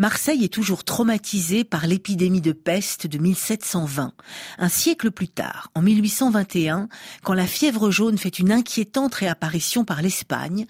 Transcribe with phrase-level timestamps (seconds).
[0.00, 4.14] Marseille est toujours traumatisée par l'épidémie de peste de 1720.
[4.56, 6.88] Un siècle plus tard, en 1821,
[7.22, 10.64] quand la fièvre jaune fait une inquiétante réapparition par l'Espagne,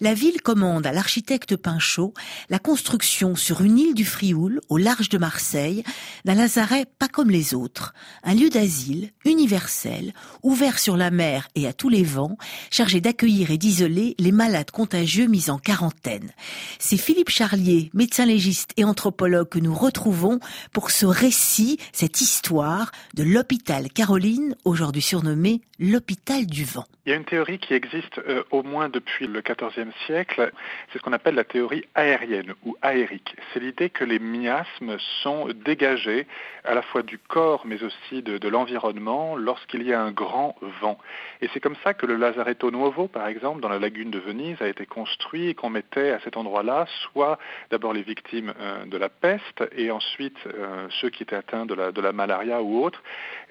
[0.00, 2.14] la ville commande à l'architecte Pinchot
[2.48, 5.82] la construction sur une île du Frioul, au large de Marseille,
[6.24, 7.92] d'un lazaret pas comme les autres,
[8.22, 10.12] un lieu d'asile universel,
[10.44, 12.38] ouvert sur la mer et à tous les vents,
[12.70, 16.30] chargé d'accueillir et d'isoler les malades contagieux mis en quarantaine.
[16.78, 20.40] C'est Philippe Charlier, médecin légiste et anthropologue que nous retrouvons
[20.72, 26.84] pour ce récit, cette histoire de l'hôpital Caroline, aujourd'hui surnommé l'hôpital du vent.
[27.04, 30.50] Il y a une théorie qui existe euh, au moins depuis le XIVe siècle,
[30.90, 33.36] c'est ce qu'on appelle la théorie aérienne ou aérique.
[33.52, 36.26] C'est l'idée que les miasmes sont dégagés
[36.64, 40.98] à la fois du corps mais aussi de, l'environnement lorsqu'il y a un grand vent.
[41.42, 44.60] Et c'est comme ça que le Lazaretto Nuovo, par exemple, dans la lagune de Venise,
[44.60, 47.38] a été construit et qu'on mettait à cet endroit-là soit
[47.70, 51.74] d'abord les victimes euh, de la peste et ensuite euh, ceux qui étaient atteints de
[51.74, 53.02] la, de la malaria ou autre.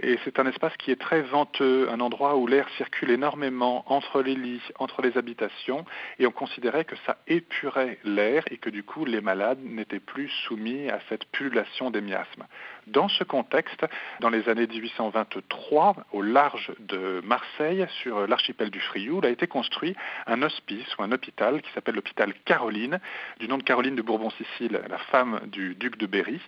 [0.02, 4.22] Et c'est un espace qui est très venteux, un endroit où l'air circule énormément entre
[4.22, 5.86] les lits, entre les habitations,
[6.20, 10.30] et on considérait que ça épurait l'air et que du coup les malades n'étaient plus
[10.48, 12.46] soumis à cette pullulation des miasmes.
[12.88, 13.86] Dans ce contexte,
[14.20, 19.96] dans les années 1823, au large de Marseille, sur l'archipel du Frioul, a été construit
[20.28, 23.00] un hospice ou un hôpital qui s'appelle l'hôpital Caroline,
[23.40, 26.40] du nom de Caroline de Bourbon-Sicile, femme du duc de Berry.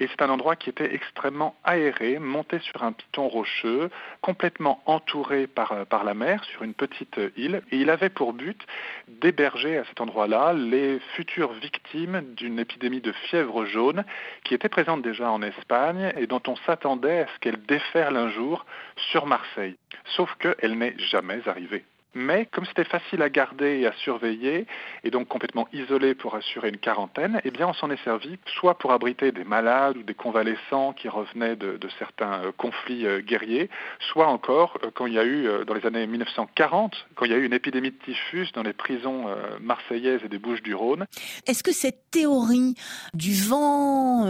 [0.00, 3.90] Et c'est un endroit qui était extrêmement aéré, monté sur un piton rocheux,
[4.20, 7.62] complètement entouré par, euh, par la mer, sur une petite île.
[7.70, 8.60] Et il avait pour but
[9.06, 14.04] d'héberger à cet endroit-là les futures victimes d'une épidémie de fièvre jaune
[14.44, 18.30] qui était présente déjà en Espagne et dont on s'attendait à ce qu'elle déferle un
[18.30, 18.64] jour
[18.96, 19.76] sur Marseille.
[20.16, 21.84] Sauf qu'elle n'est jamais arrivée.
[22.14, 24.66] Mais comme c'était facile à garder et à surveiller,
[25.02, 28.78] et donc complètement isolé pour assurer une quarantaine, eh bien on s'en est servi soit
[28.78, 33.70] pour abriter des malades ou des convalescents qui revenaient de, certains euh, conflits euh, guerriers,
[34.12, 37.34] soit encore euh, quand il y a eu, dans les années 1940, quand il y
[37.34, 39.26] a eu une épidémie de typhus dans les prisons
[39.60, 41.06] marseillaises et des Bouches du Rhône.
[41.46, 42.74] Est-ce que cette théorie
[43.14, 44.26] du vent,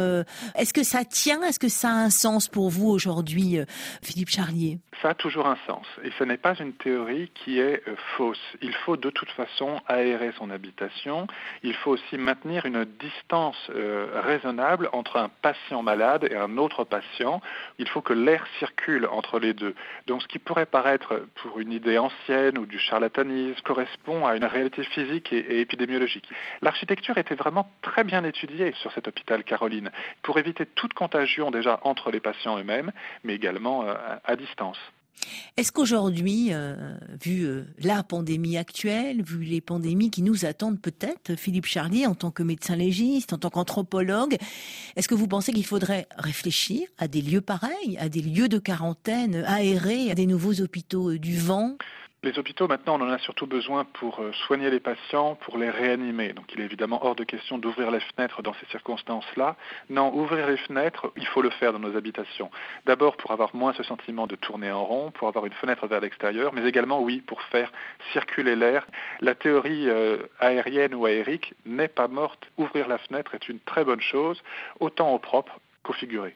[0.56, 1.42] est-ce que ça tient?
[1.42, 3.58] Est-ce que ça a un sens pour vous aujourd'hui,
[4.02, 4.78] Philippe Charlier?
[5.00, 5.86] Ça a toujours un sens.
[6.04, 8.42] Et ce n'est pas une théorie qui est euh, fausse.
[8.60, 11.26] Il faut de toute façon aérer son habitation.
[11.62, 16.84] Il faut aussi maintenir une distance euh, raisonnable entre un patient malade et un autre
[16.84, 17.40] patient.
[17.78, 19.74] Il faut que l'air circule entre les deux.
[20.06, 24.44] Donc ce qui pourrait paraître pour une idée ancienne ou du charlatanisme correspond à une
[24.44, 26.28] réalité physique et, épidémiologique.
[26.60, 29.90] L'architecture était vraiment très bien étudiée sur cet hôpital Caroline
[30.22, 32.92] pour éviter toute contagion déjà entre les patients eux-mêmes,
[33.24, 33.94] mais également euh,
[34.24, 34.78] à distance.
[35.56, 41.36] Est-ce qu'aujourd'hui, euh, vu euh, la pandémie actuelle, vu les pandémies qui nous attendent peut-être,
[41.36, 44.36] Philippe Charlier, en tant que médecin légiste, en tant qu'anthropologue,
[44.96, 48.58] est-ce que vous pensez qu'il faudrait réfléchir à des lieux pareils, à des lieux de
[48.58, 51.76] quarantaine aérés, à des nouveaux hôpitaux euh, du vent?
[52.24, 55.70] Les hôpitaux, maintenant, on en a surtout besoin pour euh, soigner les patients, pour les
[55.70, 56.32] réanimer.
[56.32, 59.56] Donc il est évidemment hors de question d'ouvrir les fenêtres dans ces circonstances-là.
[59.90, 62.48] Non, ouvrir les fenêtres, il faut le faire dans nos habitations.
[62.86, 66.00] D'abord pour avoir moins ce sentiment de tourner en rond, pour avoir une fenêtre vers
[66.00, 67.72] l'extérieur, mais également, oui, pour faire
[68.12, 68.86] circuler l'air.
[69.20, 72.46] La théorie euh, aérienne ou aérique n'est pas morte.
[72.56, 74.40] Ouvrir la fenêtre est une très bonne chose,
[74.78, 76.30] autant au propre qu'au figuré.